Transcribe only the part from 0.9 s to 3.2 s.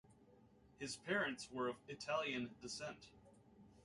parents were of Italian descent.